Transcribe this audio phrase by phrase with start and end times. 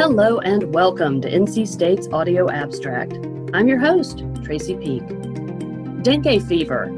[0.00, 3.18] Hello and welcome to NC State's Audio Abstract.
[3.52, 5.06] I'm your host, Tracey Peake.
[6.02, 6.90] Dengue fever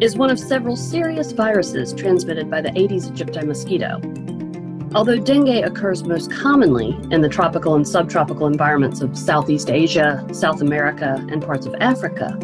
[0.00, 4.00] is one of several serious viruses transmitted by the Aedes aegypti mosquito.
[4.94, 10.62] Although dengue occurs most commonly in the tropical and subtropical environments of Southeast Asia, South
[10.62, 12.38] America, and parts of Africa,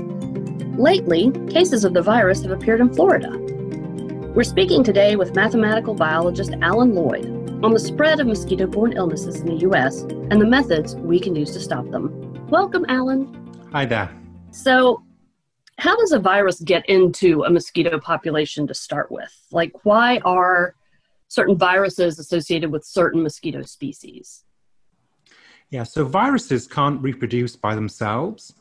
[0.76, 3.30] lately cases of the virus have appeared in Florida.
[4.34, 9.36] We're speaking today with mathematical biologist Alun Lloyd on the spread of mosquito borne illnesses
[9.40, 10.00] in the U.S.
[10.02, 12.46] and the methods we can use to stop them.
[12.48, 13.70] Welcome, Alun.
[13.70, 14.10] Hi there.
[14.50, 15.04] So,
[15.78, 19.32] how does a virus get into a mosquito population to start with?
[19.52, 20.74] Like, why are
[21.28, 24.44] certain viruses associated with certain mosquito species?
[25.70, 28.54] Yeah, so viruses can't reproduce by themselves.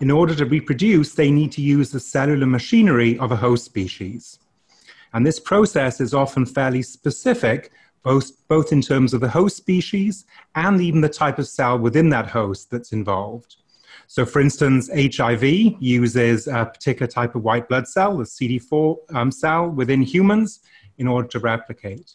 [0.00, 4.38] In order to reproduce, they need to use the cellular machinery of a host species.
[5.12, 7.70] And this process is often fairly specific
[8.06, 12.08] both, both in terms of the host species and even the type of cell within
[12.08, 13.56] that host that's involved.
[14.06, 15.42] So, for instance, HIV
[15.80, 20.60] uses a particular type of white blood cell, the CD4 um, cell within humans,
[20.98, 22.14] in order to replicate.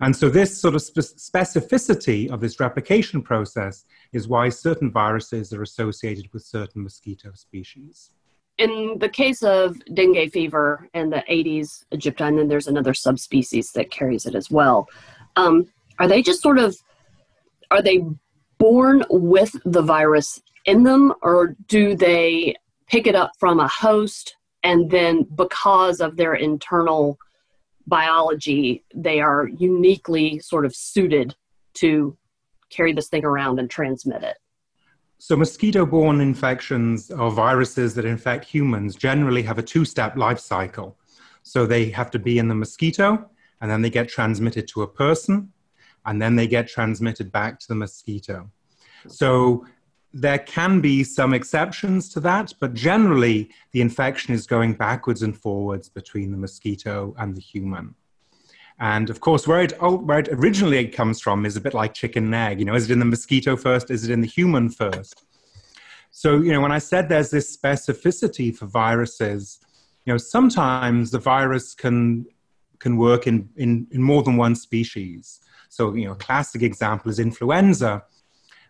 [0.00, 5.52] And so, this sort of spe- specificity of this replication process is why certain viruses
[5.52, 8.12] are associated with certain mosquito species
[8.62, 13.72] in the case of dengue fever and the Aedes aegypti, and then there's another subspecies
[13.72, 14.88] that carries it as well.
[15.36, 15.66] Um,
[15.98, 16.76] are they just sort of
[17.70, 18.04] are they
[18.58, 22.54] born with the virus in them, or do they
[22.86, 27.18] pick it up from a host and then because of their internal
[27.86, 31.34] biology, they are uniquely sort of suited
[31.74, 32.16] to
[32.70, 34.36] carry this thing around and transmit it?
[35.24, 40.40] So, mosquito borne infections or viruses that infect humans generally have a two step life
[40.40, 40.98] cycle.
[41.44, 44.88] So, they have to be in the mosquito, and then they get transmitted to a
[44.88, 45.52] person,
[46.06, 48.50] and then they get transmitted back to the mosquito.
[49.06, 49.64] So,
[50.12, 55.38] there can be some exceptions to that, but generally, the infection is going backwards and
[55.38, 57.94] forwards between the mosquito and the human.
[58.82, 62.24] And of course, where it, where it originally comes from is a bit like chicken
[62.24, 62.58] and egg.
[62.58, 63.92] You know, is it in the mosquito first?
[63.92, 65.22] Is it in the human first?
[66.10, 69.60] So, you know, when I said there's this specificity for viruses,
[70.04, 72.26] you know, sometimes the virus can
[72.80, 75.38] can work in, in, in more than one species.
[75.68, 78.02] So, you know, a classic example is influenza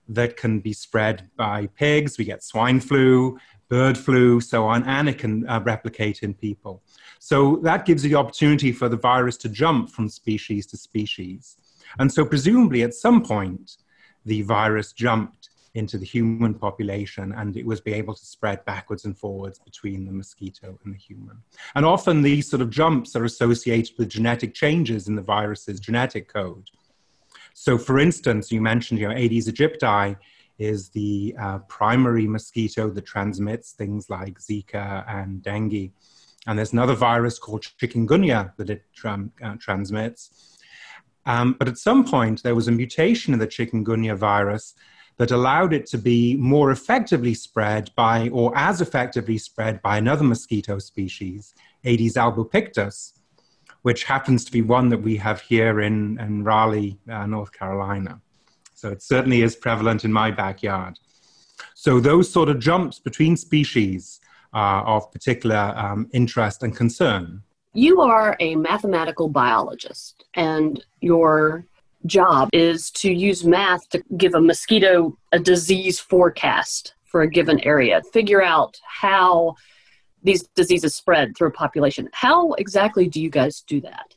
[0.08, 2.18] that can be spread by pigs.
[2.18, 3.38] We get swine flu,
[3.70, 6.82] bird flu, so on, and it can uh, replicate in people.
[7.24, 11.56] So that gives the opportunity for the virus to jump from species to species.
[12.00, 13.76] And so, presumably, at some point,
[14.24, 19.04] the virus jumped into the human population and it was be able to spread backwards
[19.04, 21.38] and forwards between the mosquito and the human.
[21.76, 26.26] And often these sort of jumps are associated with genetic changes in the virus's genetic
[26.26, 26.70] code.
[27.54, 30.16] So, for instance, you mentioned you know, Aedes aegypti
[30.58, 35.92] is the uh, primary mosquito that transmits things like Zika and dengue.
[36.46, 40.58] And there's another virus called chikungunya that it uh, transmits.
[41.24, 44.74] Um, but at some point, there was a mutation in the chikungunya virus
[45.18, 50.24] that allowed it to be more effectively spread by, or as effectively spread by another
[50.24, 51.54] mosquito species,
[51.84, 53.12] Aedes albopictus,
[53.82, 58.20] which happens to be one that we have here in, in Raleigh, uh, North Carolina.
[58.74, 60.98] So it certainly is prevalent in my backyard.
[61.74, 64.18] So those sort of jumps between species
[64.54, 67.42] uh, of particular um, interest and concern.
[67.74, 71.64] You are a mathematical biologist, and your
[72.06, 77.60] job is to use math to give a mosquito a disease forecast for a given
[77.60, 79.54] area, figure out how
[80.22, 82.08] these diseases spread through a population.
[82.12, 84.14] How exactly do you guys do that?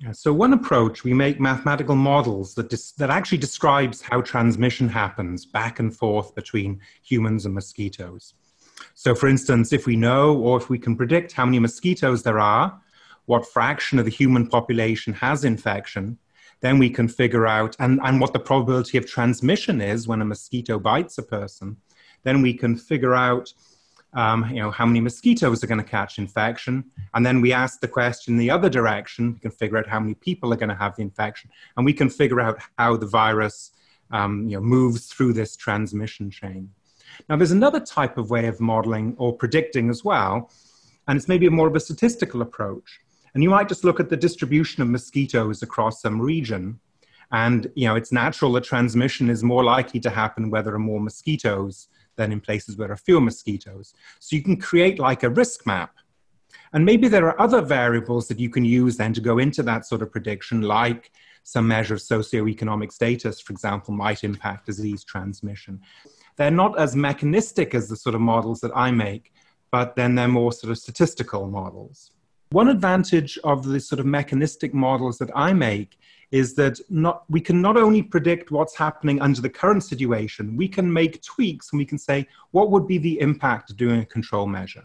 [0.00, 4.88] Yeah, so one approach, we make mathematical models that, dis- that actually describes how transmission
[4.88, 8.34] happens back and forth between humans and mosquitoes.
[8.94, 12.38] So, for instance, if we know or if we can predict how many mosquitoes there
[12.38, 12.80] are,
[13.26, 16.18] what fraction of the human population has infection,
[16.60, 20.24] then we can figure out, and, and what the probability of transmission is when a
[20.24, 21.76] mosquito bites a person,
[22.22, 23.52] then we can figure out
[24.14, 26.84] um, you know, how many mosquitoes are going to catch infection.
[27.14, 29.34] And then we ask the question the other direction.
[29.34, 31.50] We can figure out how many people are going to have the infection.
[31.76, 33.72] And we can figure out how the virus
[34.10, 36.70] um, you know, moves through this transmission chain.
[37.28, 40.50] Now, there's another type of way of modeling or predicting as well,
[41.06, 43.00] and it's maybe more of a statistical approach.
[43.34, 46.78] And you might just look at the distribution of mosquitoes across some region.
[47.32, 50.78] And you know, it's natural that transmission is more likely to happen where there are
[50.78, 53.92] more mosquitoes than in places where there are fewer mosquitoes.
[54.20, 55.96] So you can create like a risk map.
[56.72, 59.86] And maybe there are other variables that you can use then to go into that
[59.86, 61.10] sort of prediction, like
[61.42, 65.80] some measure of socioeconomic status, for example, might impact disease transmission.
[66.36, 69.32] They're not as mechanistic as the sort of models that I make,
[69.70, 72.12] but then they're more sort of statistical models.
[72.50, 75.98] One advantage of the sort of mechanistic models that I make
[76.30, 80.68] is that not, we can not only predict what's happening under the current situation, we
[80.68, 84.06] can make tweaks and we can say, what would be the impact of doing a
[84.06, 84.84] control measure?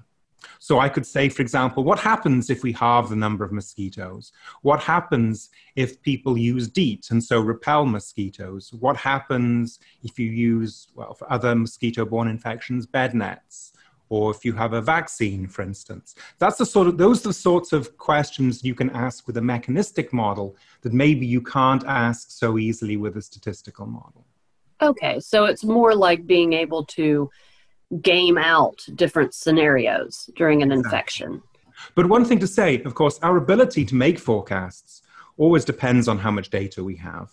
[0.60, 4.32] So I could say, for example, what happens if we halve the number of mosquitoes?
[4.62, 8.74] What happens if people use DEET and so repel mosquitoes?
[8.74, 13.74] What happens if you use, well, for other mosquito borne infections, bed nets?
[14.12, 16.16] Or if you have a vaccine, for instance.
[16.40, 19.42] That's the sort of, those are the sorts of questions you can ask with a
[19.42, 24.26] mechanistic model that maybe you can't ask so easily with a statistical model.
[24.82, 27.30] Okay, so it's more like being able to
[28.02, 31.42] game out different scenarios during an infection.
[31.96, 35.02] But one thing to say, of course, our ability to make forecasts
[35.38, 37.32] always depends on how much data we have.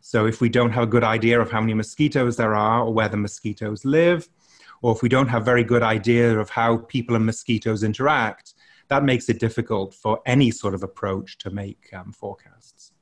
[0.00, 2.92] So if we don't have a good idea of how many mosquitoes there are or
[2.92, 4.28] where the mosquitoes live,
[4.82, 8.54] or if we don't have a very good idea of how people and mosquitoes interact,
[8.88, 12.92] that makes it difficult for any sort of approach to make um, forecasts.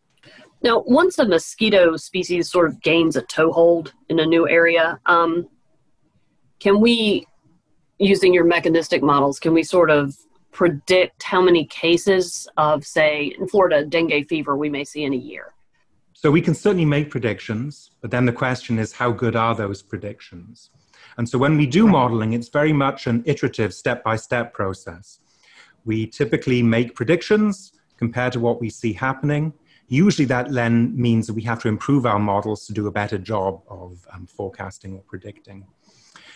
[0.62, 5.48] Now, once a mosquito species sort of gains a toehold in a new area, um,
[6.62, 7.26] can we,
[7.98, 10.16] using your mechanistic models, can we sort of
[10.52, 15.16] predict how many cases of, say, in Florida, dengue fever we may see in a
[15.16, 15.54] year?
[16.12, 19.82] So we can certainly make predictions, but then the question is how good are those
[19.82, 20.70] predictions?
[21.16, 25.18] And so when we do modeling, it's very much an iterative step by step process.
[25.84, 29.52] We typically make predictions compared to what we see happening.
[29.88, 33.18] Usually that then means that we have to improve our models to do a better
[33.18, 35.66] job of um, forecasting or predicting.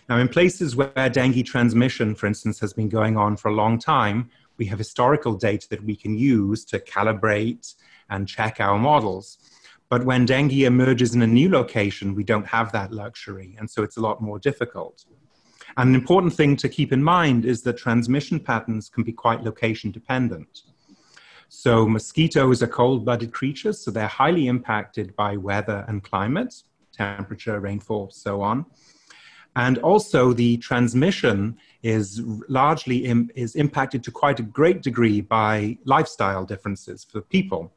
[0.08, 3.78] Now, in places where dengue transmission, for instance, has been going on for a long
[3.78, 7.74] time, we have historical data that we can use to calibrate
[8.08, 9.38] and check our models.
[9.88, 13.82] But when dengue emerges in a new location, we don't have that luxury, and so
[13.82, 15.04] it's a lot more difficult.
[15.76, 19.42] And an important thing to keep in mind is that transmission patterns can be quite
[19.42, 20.62] location dependent.
[21.48, 26.54] So, mosquitoes are cold blooded creatures, so they're highly impacted by weather and climate,
[26.92, 28.66] temperature, rainfall, so on.
[29.56, 35.78] And also, the transmission is largely Im- is impacted to quite a great degree by
[35.86, 37.72] lifestyle differences for people.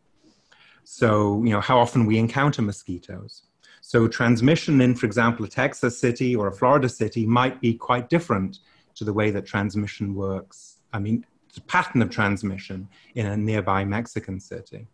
[0.83, 3.43] So, you know, how often we encounter mosquitoes.
[3.79, 8.09] So, transmission in, for example, a Texas city or a Florida city might be quite
[8.09, 8.59] different
[8.95, 10.79] to the way that transmission works.
[10.91, 11.25] I mean,
[11.55, 14.87] the pattern of transmission in a nearby Mexican city.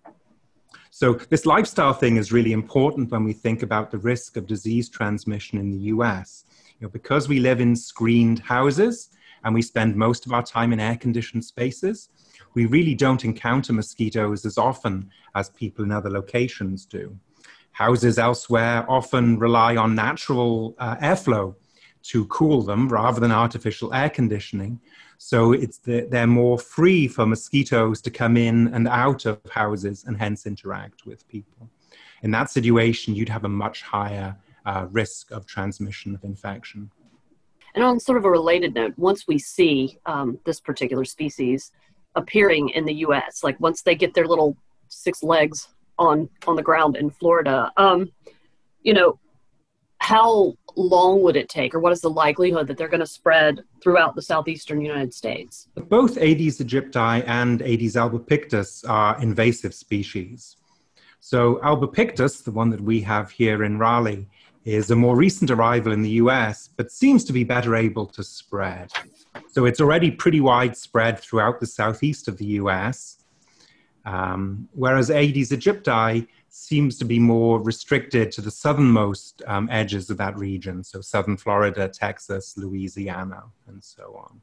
[0.91, 4.87] So, this lifestyle thing is really important when we think about the risk of disease
[4.87, 6.45] transmission in the US
[6.79, 9.09] you know, because we live in screened houses
[9.43, 12.09] and we spend most of our time in air conditioned spaces,
[12.53, 17.17] we really don't encounter mosquitoes as often as people in other locations do.
[17.71, 21.55] Houses elsewhere often rely on natural uh, airflow
[22.03, 24.79] to cool them rather than artificial air conditioning.
[25.17, 30.03] So it's the, they're more free for mosquitoes to come in and out of houses
[30.05, 31.69] and hence interact with people.
[32.21, 36.91] In that situation, you'd have a much higher uh, risk of transmission of infection.
[37.75, 41.71] And on sort of a related note, once we see um, this particular species
[42.15, 44.55] appearing in the U.S., like once they get their little
[44.87, 45.67] six legs
[45.97, 48.11] on on the ground in Florida, um,
[48.81, 49.19] you know,
[49.99, 53.61] how long would it take, or what is the likelihood that they're going to spread
[53.81, 55.67] throughout the southeastern United States?
[55.75, 60.57] Both Aedes aegypti and Aedes albopictus are invasive species.
[61.19, 64.27] So albopictus, the one that we have here in Raleigh,
[64.65, 68.23] is a more recent arrival in the US, but seems to be better able to
[68.23, 68.91] spread.
[69.51, 73.23] So it's already pretty widespread throughout the southeast of the US,
[74.05, 80.17] um, whereas Aedes aegypti seems to be more restricted to the southernmost um, edges of
[80.17, 84.41] that region, so southern Florida, Texas, Louisiana, and so on.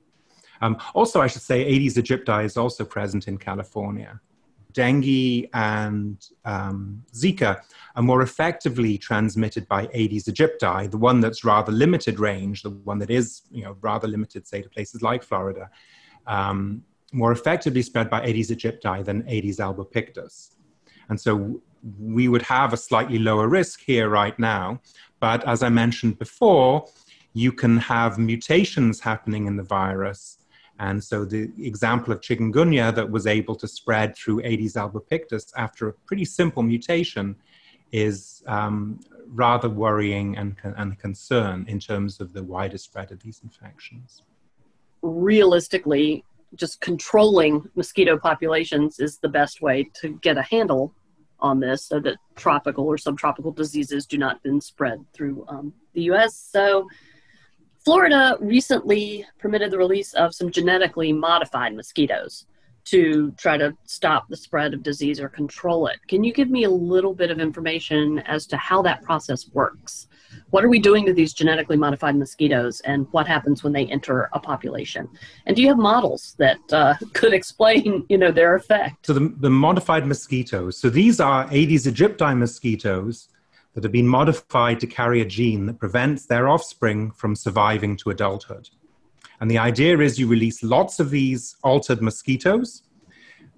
[0.60, 4.20] Um, also, I should say Aedes aegypti is also present in California
[4.72, 7.60] dengue and um, Zika
[7.96, 12.98] are more effectively transmitted by Aedes aegypti, the one that's rather limited range, the one
[12.98, 15.70] that is you know rather limited, say, to places like Florida,
[16.26, 20.50] um, more effectively spread by Aedes aegypti than Aedes albopictus.
[21.08, 21.60] And so
[21.98, 24.80] we would have a slightly lower risk here right now.
[25.20, 26.86] But as I mentioned before,
[27.34, 30.38] you can have mutations happening in the virus
[30.78, 35.88] and so the example of chikungunya that was able to spread through Aedes albopictus after
[35.88, 37.36] a pretty simple mutation
[37.92, 38.98] is um,
[39.28, 44.22] rather worrying and, and a concern in terms of the wider spread of these infections.
[45.02, 46.24] Realistically,
[46.54, 50.94] just controlling mosquito populations is the best way to get a handle
[51.40, 56.02] on this so that tropical or subtropical diseases do not then spread through um, the
[56.02, 56.36] US.
[56.36, 56.88] So,
[57.84, 62.46] Florida recently permitted the release of some genetically modified mosquitoes
[62.84, 65.98] to try to stop the spread of disease or control it.
[66.08, 70.08] Can you give me a little bit of information as to how that process works?
[70.50, 74.30] What are we doing to these genetically modified mosquitoes and what happens when they enter
[74.32, 75.08] a population?
[75.46, 79.06] And do you have models that uh, could explain, you know, their effect?
[79.06, 83.28] So the, the modified mosquitoes, so these are Aedes aegypti mosquitoes
[83.74, 88.10] that have been modified to carry a gene that prevents their offspring from surviving to
[88.10, 88.68] adulthood.
[89.40, 92.82] And the idea is you release lots of these altered mosquitoes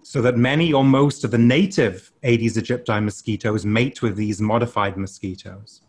[0.02, 4.96] so that many or most of the native Aedes aegypti mosquitoes mate with these modified
[4.96, 5.82] mosquitoes.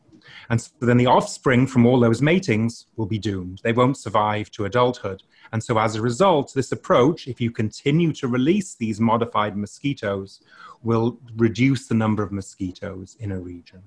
[0.50, 3.62] And so then the offspring from all those matings will be doomed.
[3.64, 5.24] They won't survive to adulthood.
[5.52, 10.42] And so as a result, this approach, if you continue to release these modified mosquitoes,
[10.84, 13.82] will reduce the number of mosquitoes in a region.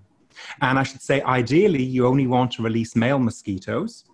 [0.60, 4.04] And I should say, ideally, you only want to release male mosquitoes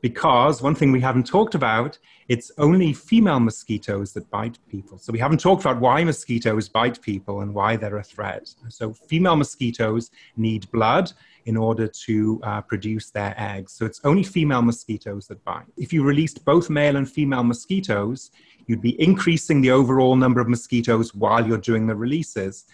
[0.00, 4.98] because one thing we haven't talked about it's only female mosquitoes that bite people.
[4.98, 8.54] So we haven't talked about why mosquitoes bite people and why they're a threat.
[8.68, 11.10] So female mosquitoes need blood
[11.46, 13.72] in order to uh, produce their eggs.
[13.72, 15.64] So it's only female mosquitoes that bite.
[15.78, 18.30] If you released both male and female mosquitoes
[18.68, 22.66] you'd be increasing the overall number of mosquitoes while you're doing the releases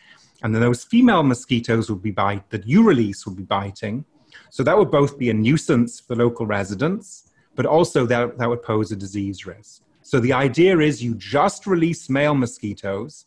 [0.44, 4.04] and then those female mosquitoes would be bite that you release would be biting
[4.50, 8.62] so that would both be a nuisance for local residents, but also that, that would
[8.62, 9.82] pose a disease risk.
[10.02, 13.24] So the idea is you just release male mosquitoes,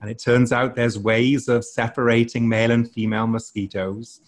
[0.00, 4.20] and it turns out there's ways of separating male and female mosquitoes.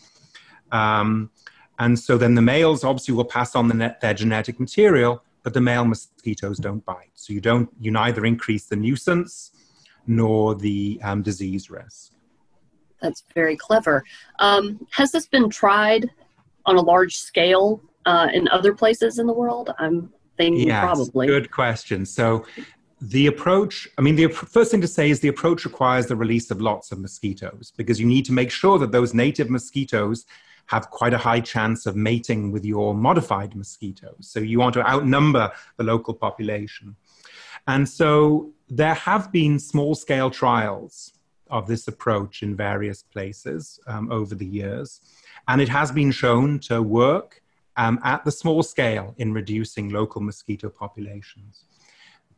[0.72, 1.30] Um,
[1.78, 5.60] and so then the males obviously will pass on the their genetic material, but the
[5.60, 7.12] male mosquitoes don't bite.
[7.14, 9.52] So you don't you neither increase the nuisance
[10.06, 12.12] nor the um, disease risk.
[13.02, 14.04] That's very clever.
[14.38, 16.10] Um, has this been tried
[16.66, 19.74] on a large scale uh, in other places in the world?
[19.78, 21.26] I'm thinking yes, probably.
[21.26, 22.06] Good question.
[22.06, 22.46] So
[23.00, 26.50] the approach, I mean, the first thing to say is the approach requires the release
[26.50, 30.24] of lots of mosquitoes because you need to make sure that those native mosquitoes
[30.66, 34.20] have quite a high chance of mating with your modified mosquitoes.
[34.20, 36.94] So you want to outnumber the local population.
[37.66, 41.12] And so there have been small scale trials
[41.52, 45.00] of this approach in various places um, over the years.
[45.46, 47.42] And it has been shown to work
[47.76, 51.64] um, at the small scale in reducing local mosquito populations.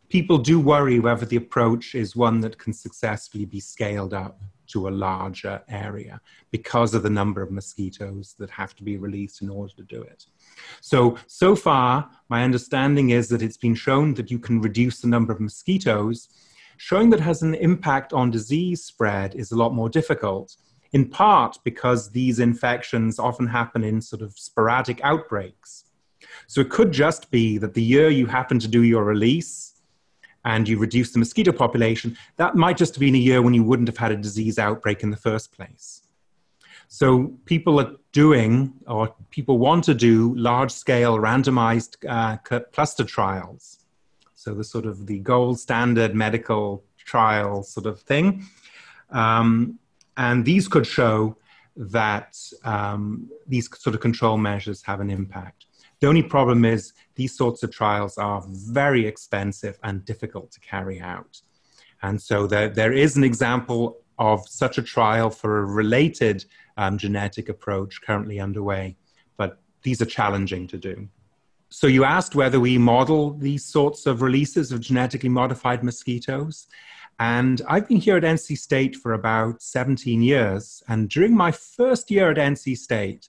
[0.08, 4.88] People do worry whether the approach is one that can successfully be scaled up to
[4.88, 9.50] a larger area because of the number of mosquitoes that have to be released in
[9.50, 10.26] order to do it.
[10.80, 15.08] So, so far, my understanding is that it's been shown that you can reduce the
[15.08, 16.28] number of mosquitoes.
[16.76, 20.56] Showing that has an impact on disease spread is a lot more difficult
[20.94, 25.84] in part because these infections often happen in sort of sporadic outbreaks.
[26.46, 29.74] So it could just be that the year you happen to do your release
[30.44, 33.64] and you reduce the mosquito population, that might just have been a year when you
[33.64, 36.02] wouldn't have had a disease outbreak in the first place.
[36.86, 42.36] So people are doing, or people want to do, large scale randomized uh,
[42.72, 43.83] cluster trials.
[44.44, 48.44] So the sort of the gold standard medical trial sort of thing.
[49.08, 49.78] Um,
[50.18, 51.38] and these could show
[51.76, 55.64] that um, these sort of control measures have an impact.
[56.00, 61.00] The only problem is these sorts of trials are very expensive and difficult to carry
[61.00, 61.40] out.
[62.02, 66.44] And so there, there is an example of such a trial for a related
[66.76, 68.94] um, genetic approach currently underway,
[69.38, 71.08] but these are challenging to do.
[71.74, 76.68] So you asked whether we model these sorts of releases of genetically modified mosquitoes.
[77.18, 80.84] And I've been here at NC State for about 17 years.
[80.86, 83.28] And during my first year at NC State,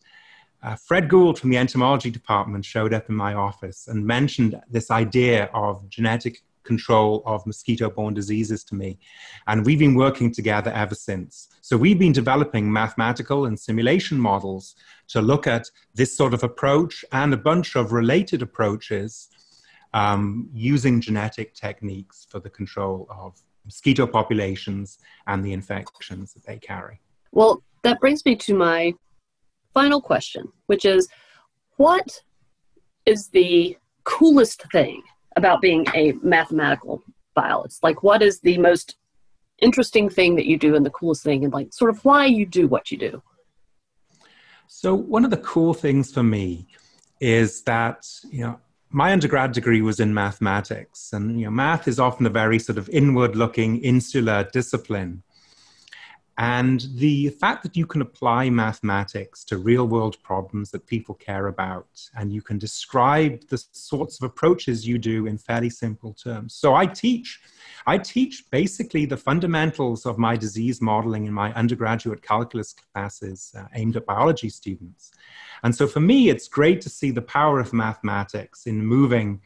[0.62, 4.92] uh, Fred Gould from the entomology department showed up in my office and mentioned this
[4.92, 9.00] idea of genetic control of mosquito borne diseases to me.
[9.48, 11.50] And we've been working together ever since.
[11.62, 14.75] So we've been developing mathematical and simulation models
[15.10, 19.29] to look at this sort of approach and a bunch of related approaches
[19.93, 26.57] um, using genetic techniques for the control of mosquito populations and the infections that they
[26.57, 27.00] carry.
[27.31, 28.93] Well, that brings me to my
[29.74, 31.07] final question, which is
[31.77, 32.22] what
[33.05, 35.01] is the coolest thing
[35.36, 37.04] about being a mathematical
[37.36, 37.84] biologist?
[37.84, 38.96] Like, what is the most
[39.60, 42.46] interesting thing that you do and the coolest thing, and like, sort of why you
[42.46, 43.22] do what you do?
[44.68, 46.68] So, one of the cool things for me
[47.20, 52.00] is that, you know, my undergrad degree was in mathematics, and you know, math is
[52.00, 55.22] often a very sort of inward-looking, insular discipline.
[56.38, 61.48] And the fact that you can apply mathematics to real world problems that people care
[61.48, 61.88] about,
[62.18, 66.54] and you can describe the sorts of approaches you do in fairly simple terms.
[66.54, 67.39] So I teach.
[67.88, 73.65] I teach basically the fundamentals of my disease modeling in my undergraduate calculus classes uh,
[73.74, 75.12] aimed at biology students.
[75.63, 79.39] And so for me, it's great to see the power of mathematics in moving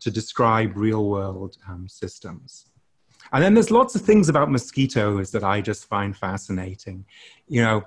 [0.00, 2.71] to describe real world um, systems.
[3.32, 7.06] And then there's lots of things about mosquitoes that I just find fascinating.
[7.48, 7.82] You know,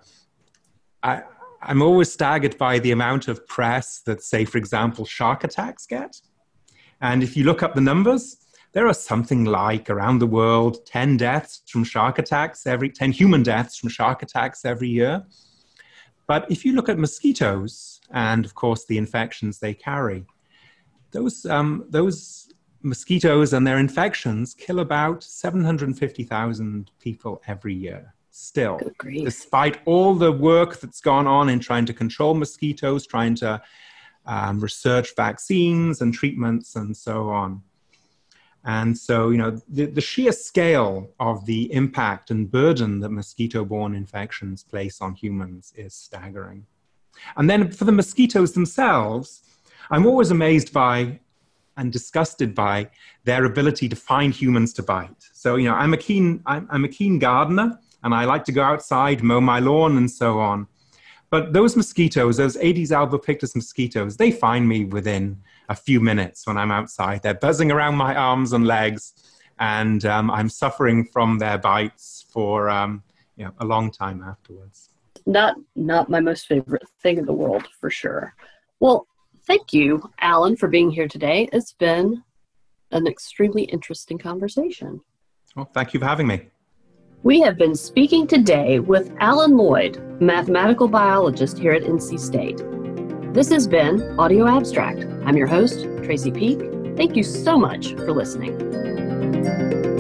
[1.04, 1.22] I,
[1.62, 6.20] I'm always staggered by the amount of press that, say, for example, shark attacks get.
[7.02, 8.38] And if you look up the numbers,
[8.74, 13.44] there are something like around the world 10 deaths from shark attacks every 10 human
[13.44, 15.24] deaths from shark attacks every year.
[16.28, 20.26] But if you look at mosquitoes and, of course, the infections they carry,
[21.12, 22.52] those, um, those
[22.86, 28.80] mosquitoes and their infections kill about 750,000 people every year still.
[29.04, 33.62] Despite all the work that's gone on in trying to control mosquitoes trying to
[34.26, 37.62] um, research vaccines and treatments and so on.
[38.66, 43.94] And so you know the, the sheer scale of the impact and burden that mosquito-borne
[43.96, 46.66] infections place on humans is staggering.
[47.38, 49.42] And then for the mosquitoes themselves
[49.92, 51.20] i'm always amazed by
[51.78, 52.90] and disgusted by
[53.24, 55.24] their ability to find humans to bite.
[55.34, 58.52] So, you know, I'm a keen, I'm, I'm, a keen gardener and I like to
[58.52, 60.68] go outside, mow my lawn and so on.
[61.30, 66.58] But those mosquitoes, those Aedes albopictus mosquitoes, they find me within a few minutes when
[66.58, 67.24] I'm outside.
[67.24, 69.14] They're buzzing around my arms and legs
[69.60, 73.04] and um, I'm suffering from their bites for, um,
[73.36, 74.90] you know, a long time afterwards.
[75.26, 78.34] Not, not my most favorite thing in the world for sure.
[78.80, 79.08] Well,
[79.48, 81.48] Thank you, Alun, for being here today.
[81.54, 82.24] It's been
[82.92, 85.02] an extremely interesting conversation.
[85.56, 86.50] Well, thank you for having me.
[87.24, 92.64] We have been speaking today with Alun Lloyd, mathematical biologist here at NC State.
[93.34, 95.04] This has been Audio Abstract.
[95.26, 96.62] I'm your host, Tracey Peake.
[96.96, 99.95] Thank you so much for listening.